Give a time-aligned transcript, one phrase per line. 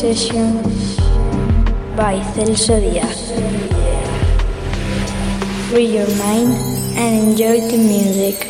[0.00, 0.62] session
[1.94, 3.36] by Celso Diaz.
[5.68, 6.56] Free your mind
[6.96, 8.49] and enjoy the music.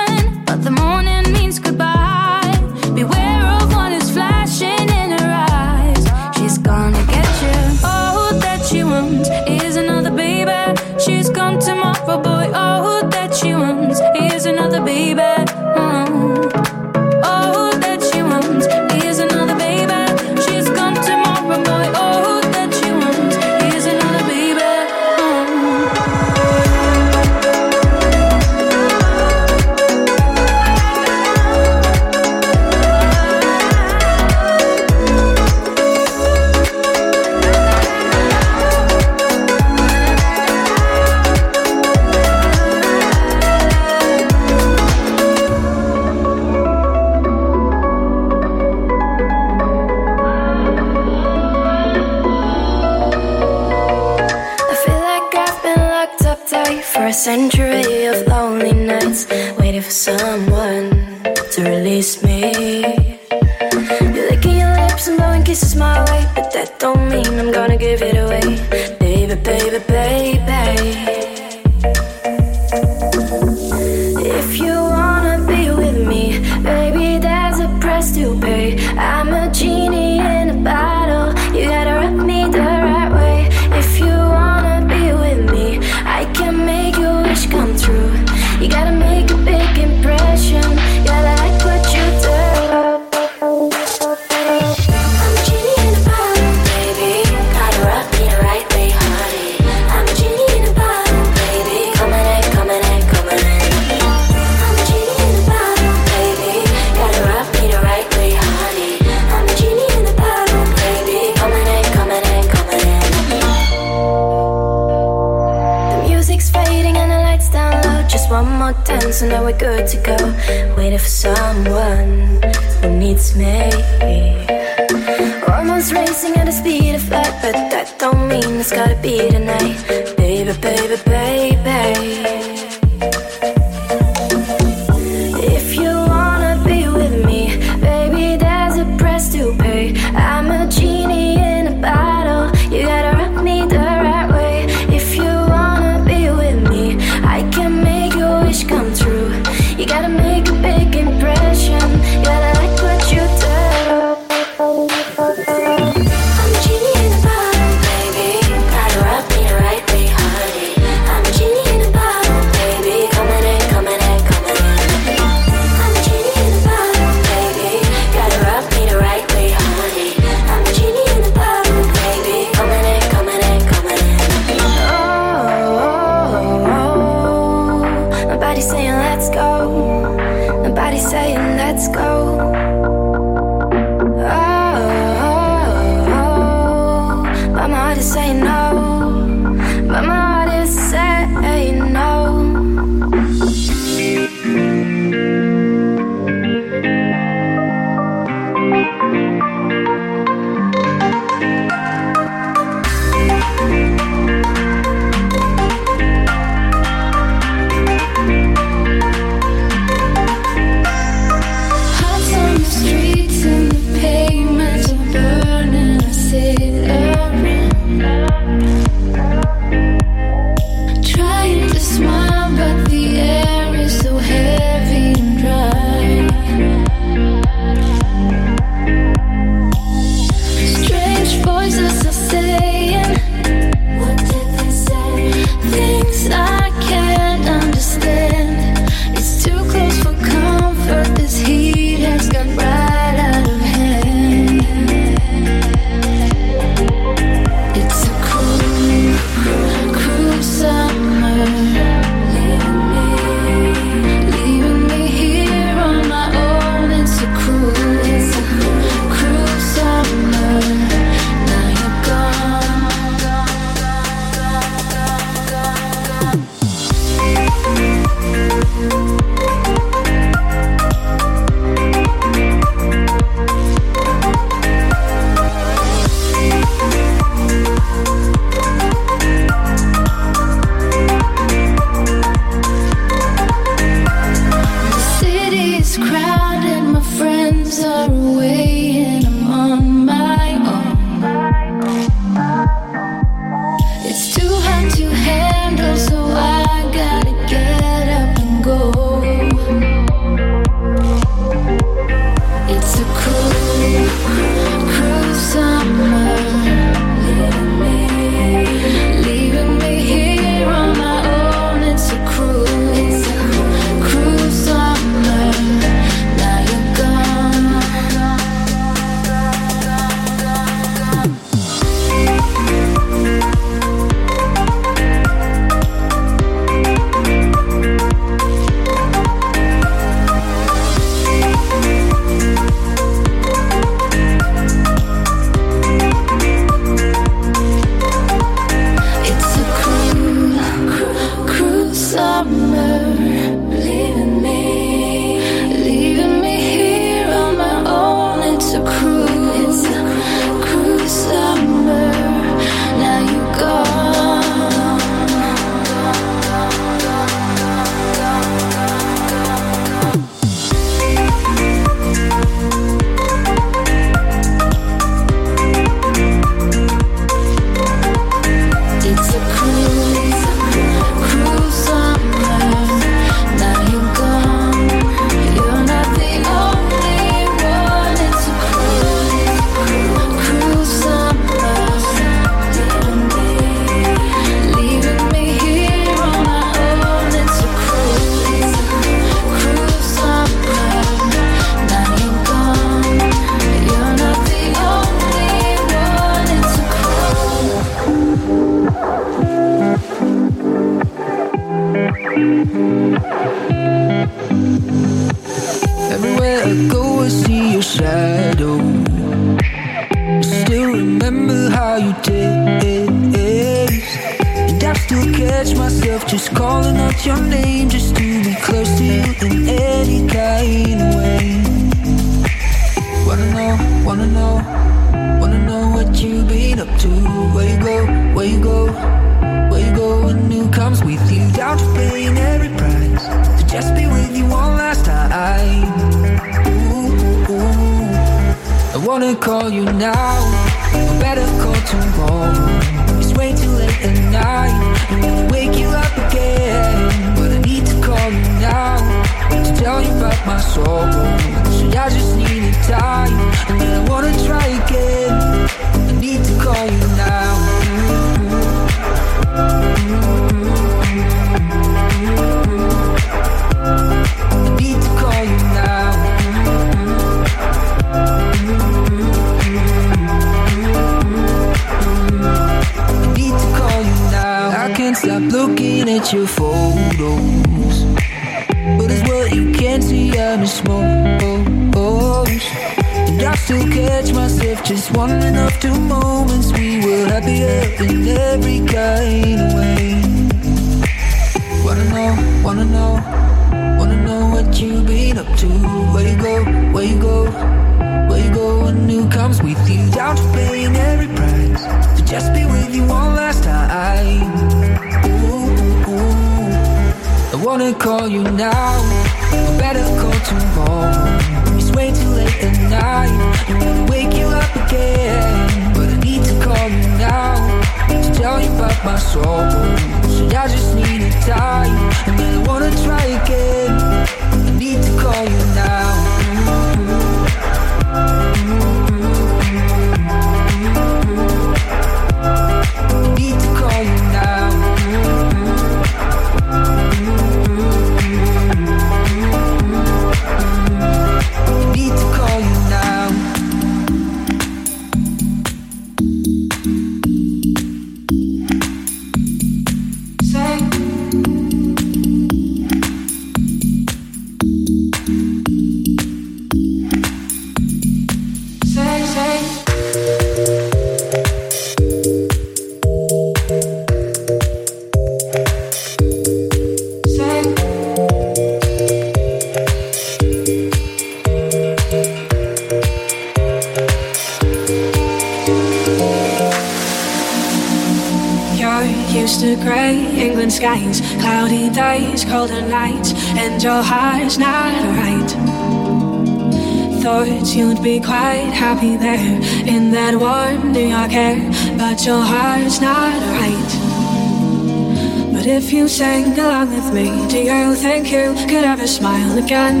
[596.16, 597.46] Sing along with me.
[597.46, 600.00] Do you think you could ever smile again?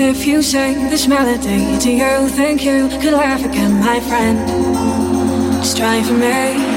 [0.00, 4.38] If you sing this melody, do you think you could laugh again, my friend?
[5.62, 6.67] Just try for me.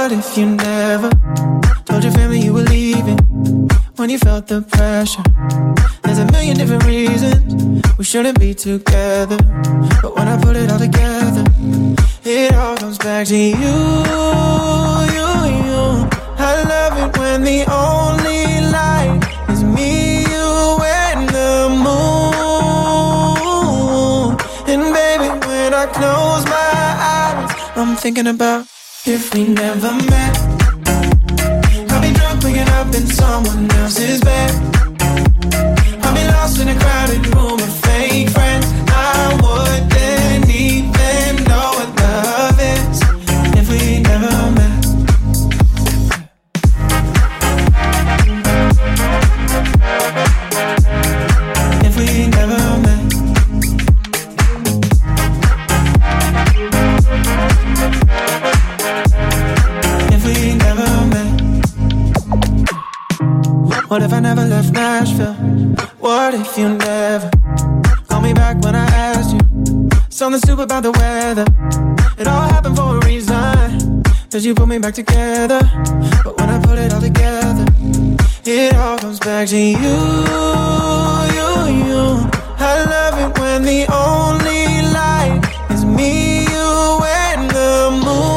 [0.00, 1.10] What if you never
[1.84, 3.18] told your family you were leaving?
[3.96, 5.22] When you felt the pressure,
[6.02, 9.36] there's a million different reasons we shouldn't be together.
[10.00, 11.44] But when I put it all together,
[12.24, 13.52] it all comes back to you,
[15.16, 15.28] you,
[15.68, 16.08] you.
[16.48, 22.00] I love it when the only light is me, you, and the moon.
[24.66, 28.66] And baby, when I close my eyes, I'm thinking about
[29.12, 30.38] if we never met.
[31.90, 34.50] I'll be drunk, waking up in someone else's bed.
[36.04, 37.49] I'll be lost in a crowded room
[70.70, 71.46] about the weather.
[72.16, 74.04] It all happened for a reason.
[74.30, 75.58] Cause you put me back together.
[76.22, 77.66] But when I put it all together,
[78.44, 79.98] it all comes back to you,
[81.36, 81.48] you,
[81.86, 82.30] you.
[82.70, 88.30] I love it when the only light is me, you, and the moon.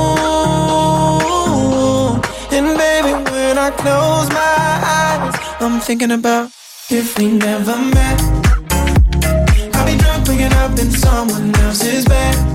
[2.51, 6.49] And baby, when I close my eyes, I'm thinking about
[6.89, 8.42] if we never met.
[10.83, 12.52] In someone else's bed.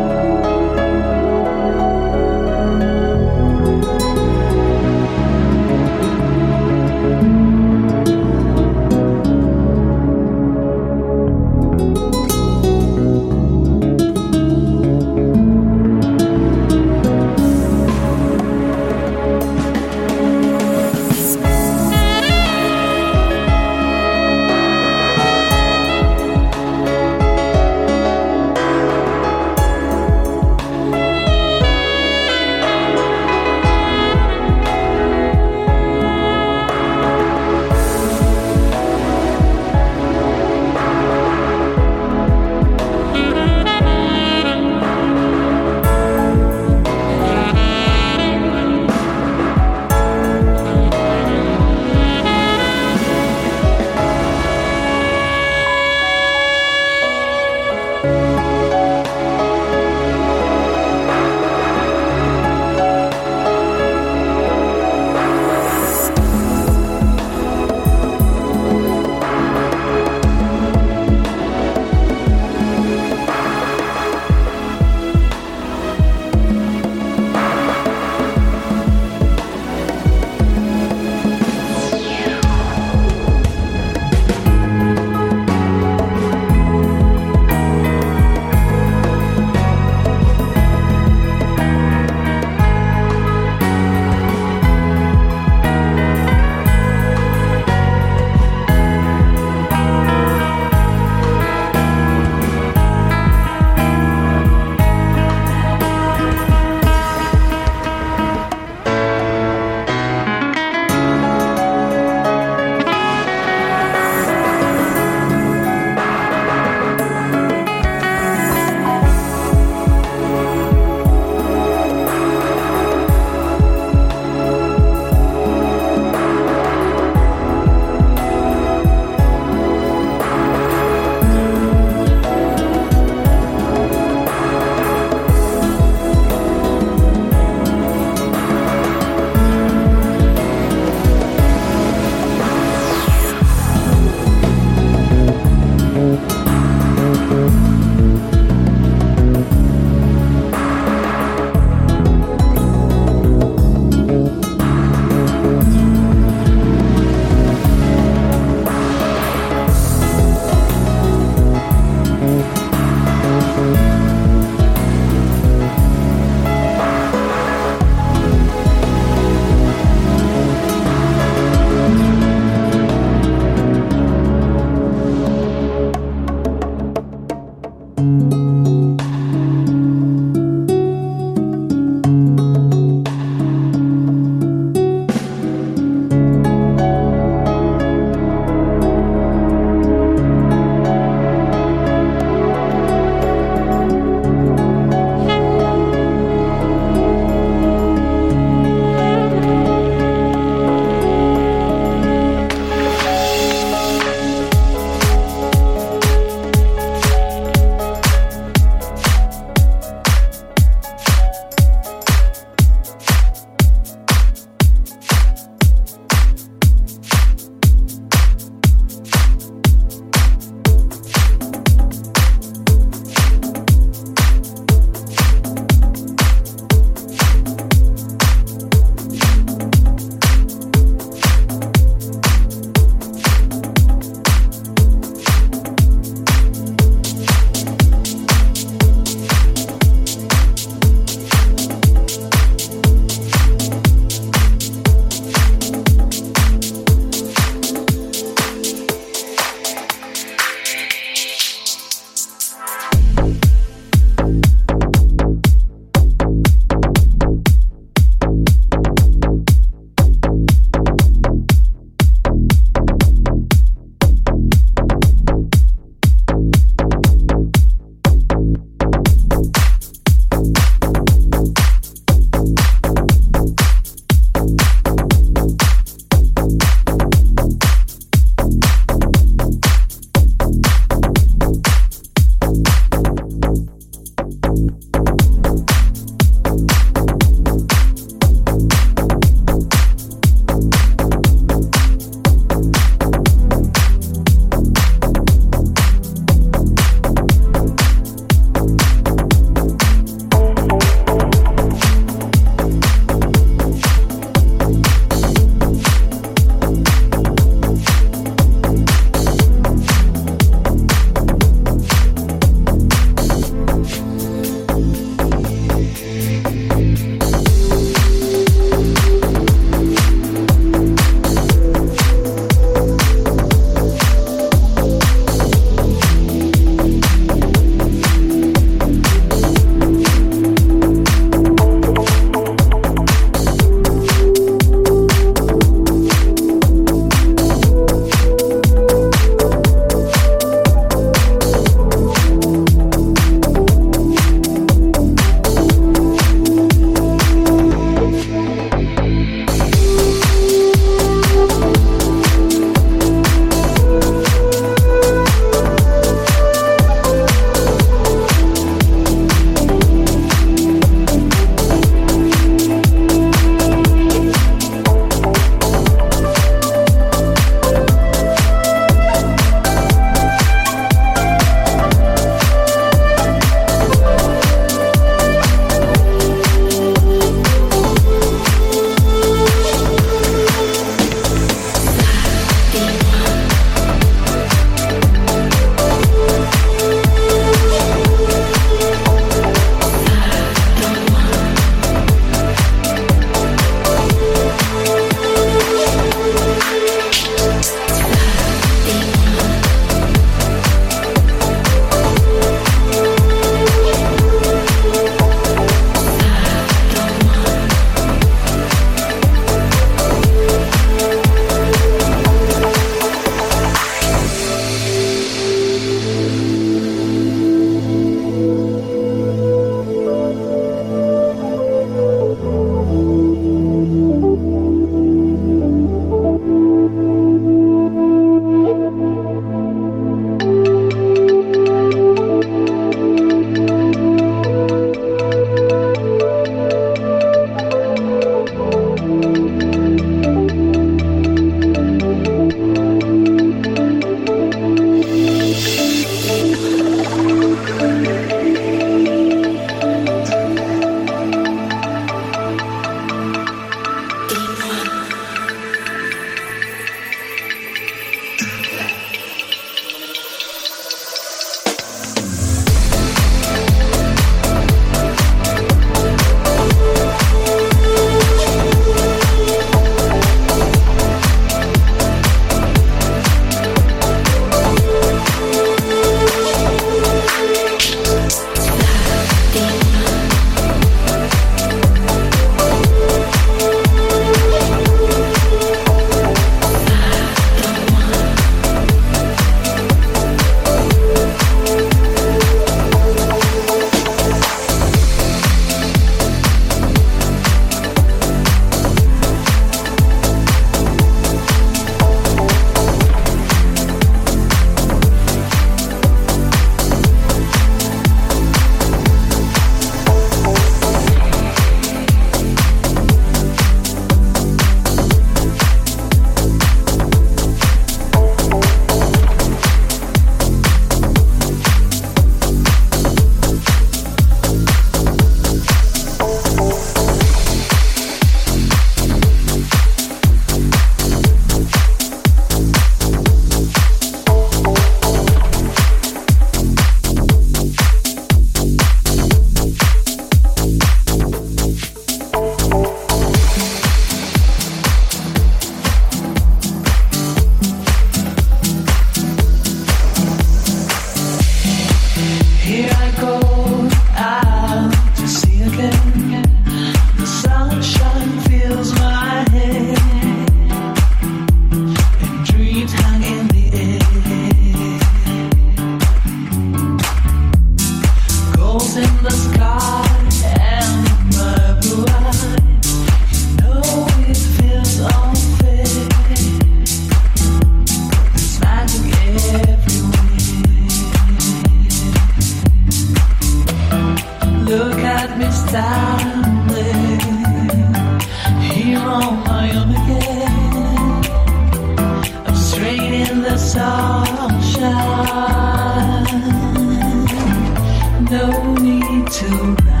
[599.31, 600.00] Last night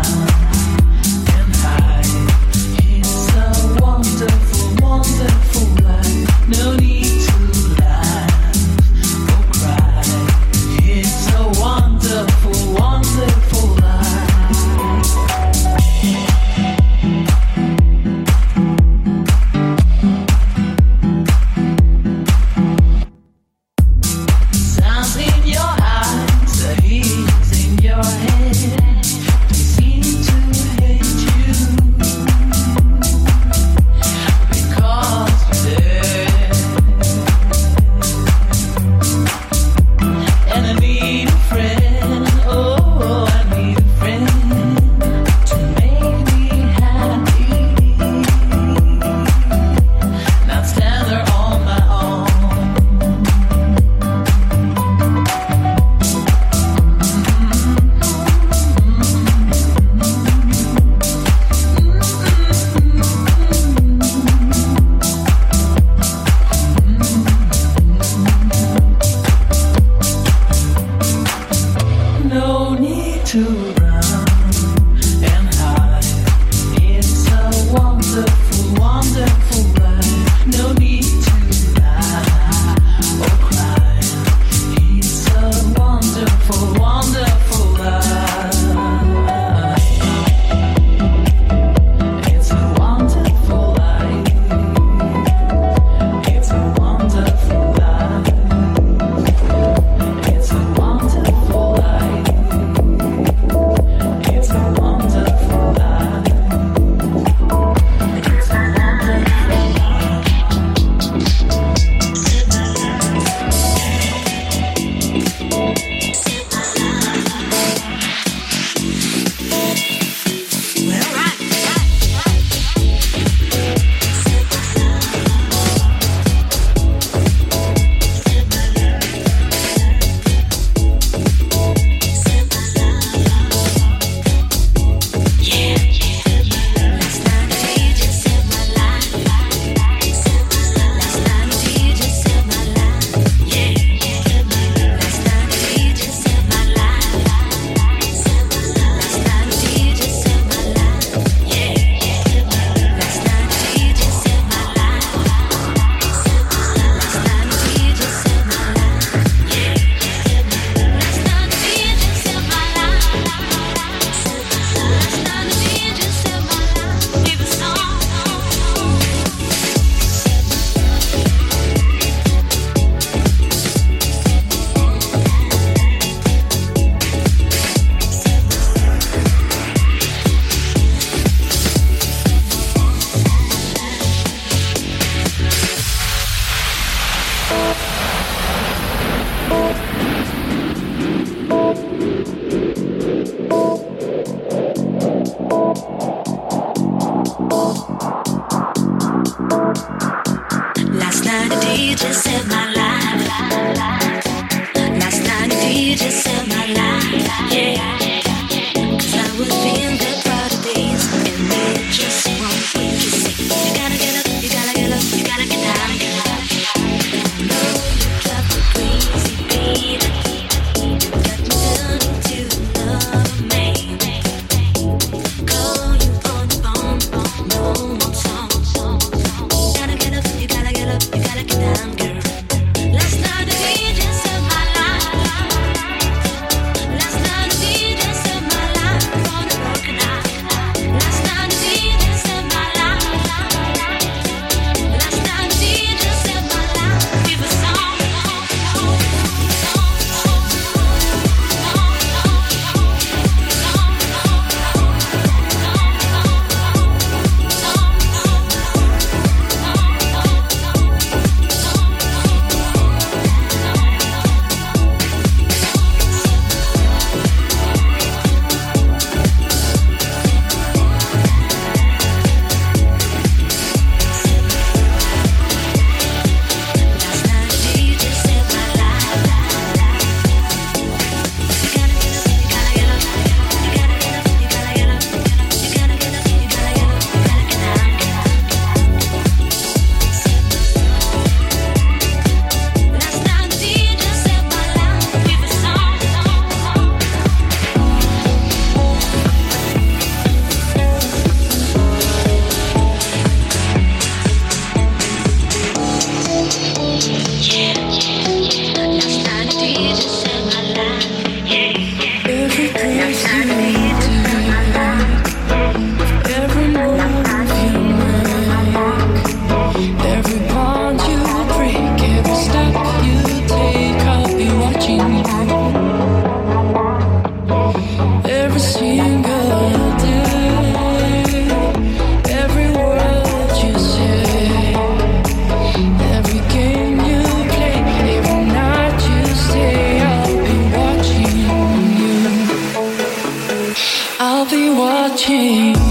[344.23, 345.90] I'll be watching.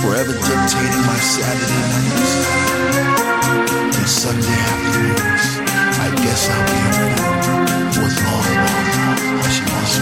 [0.00, 2.32] forever dictating my Saturday nights
[3.98, 5.44] and Sunday afternoons.
[6.04, 9.94] I guess I'll be a fool was long, long, she wants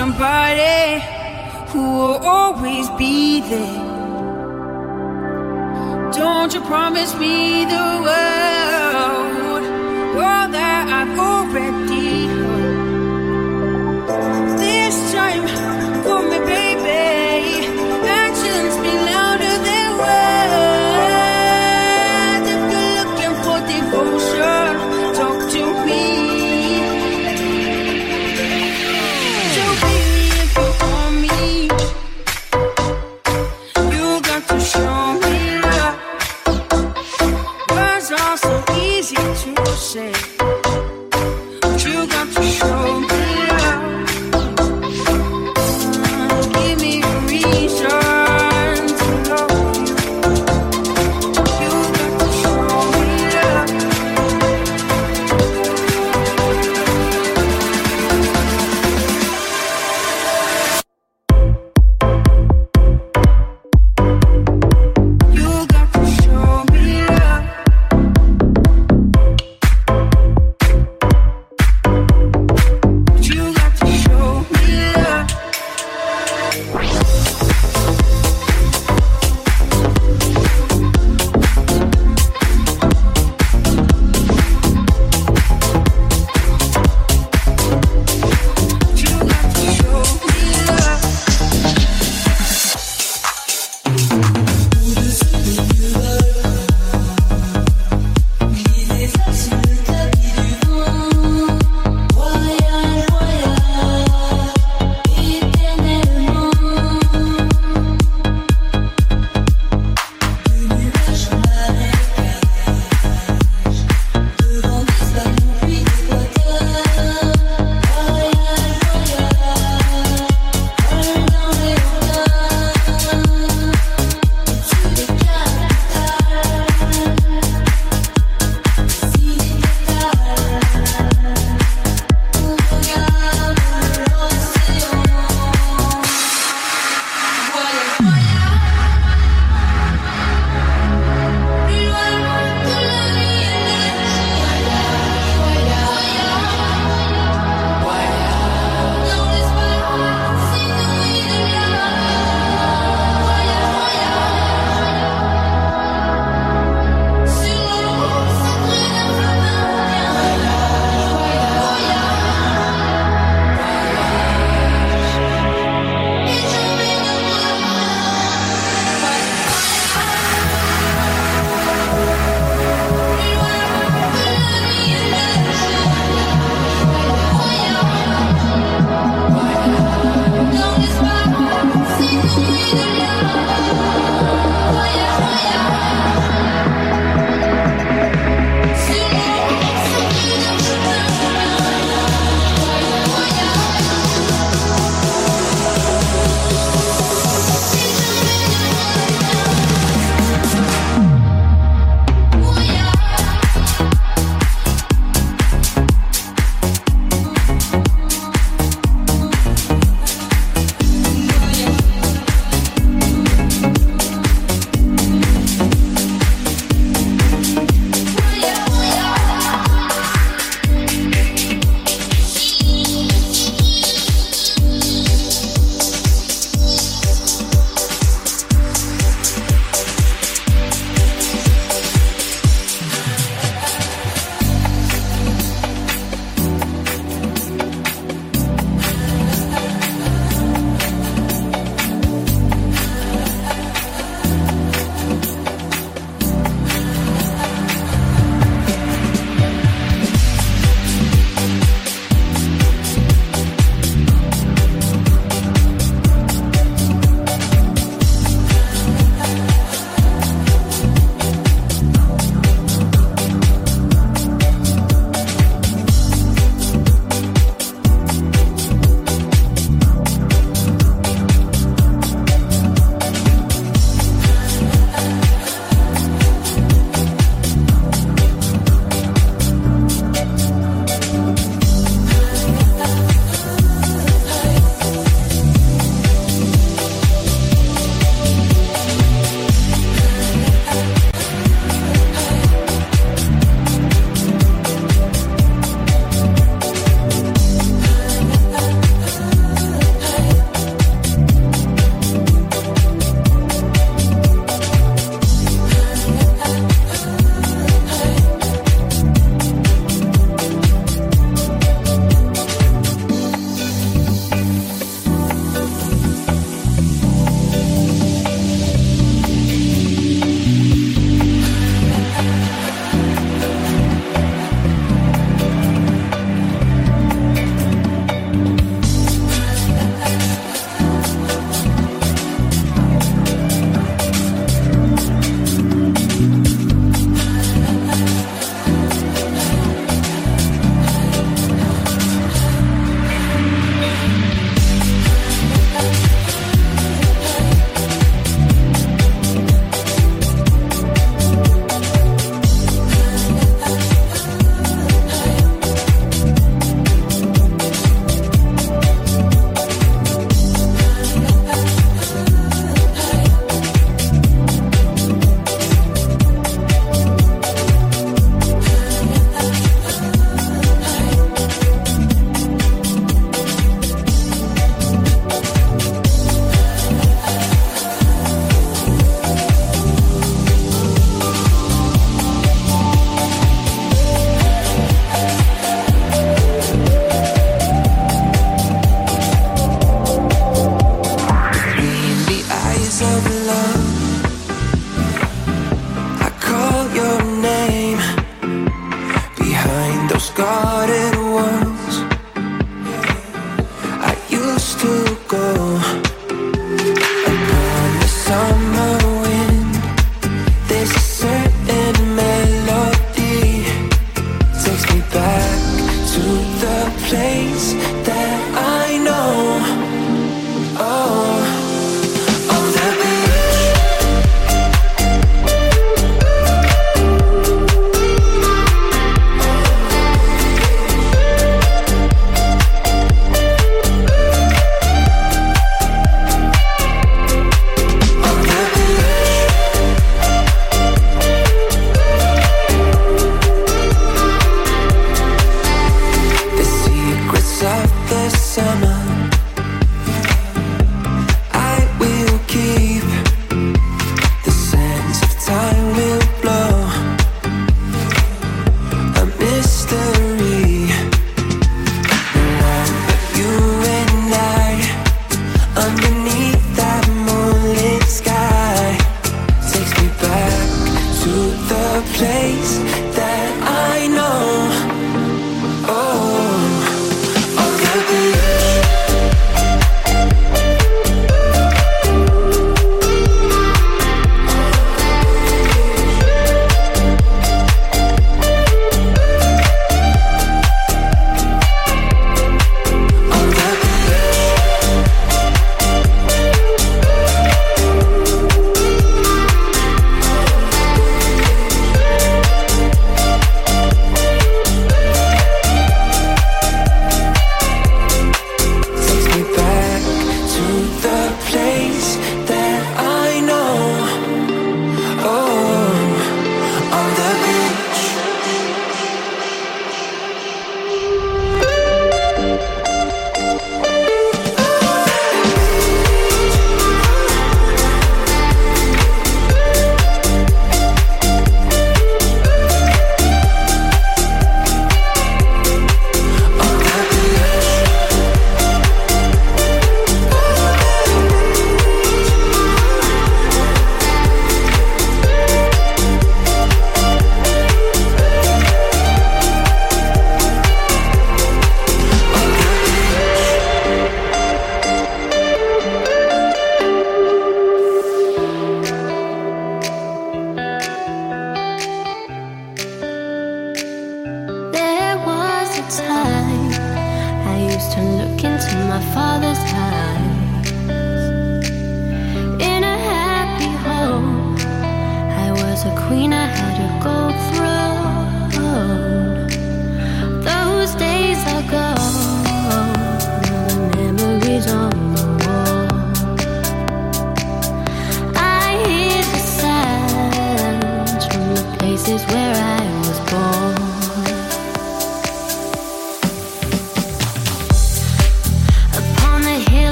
[0.00, 0.98] somebody
[1.72, 3.82] who will always be there.
[6.10, 9.64] Don't you promise me the world,
[10.24, 11.89] all that I've already.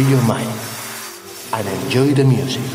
[0.00, 0.16] Sergeia
[2.14, 2.69] the sessões.